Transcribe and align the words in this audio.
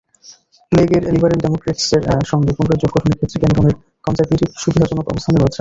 ক্লেগের 0.71 1.03
Liberal 1.13 1.39
ডেমোক্র্যাটসের 1.41 2.01
সঙ্গে 2.31 2.51
পুনরায় 2.57 2.79
জোট 2.81 2.91
গঠনের 2.95 3.17
ক্ষেত্রে 3.19 3.37
ক্যামেরনের 3.41 3.75
কনজারভেটিভ 4.05 4.49
সুবিধাজনক 4.61 5.05
অবস্থানে 5.07 5.35
রয়েছে। 5.35 5.49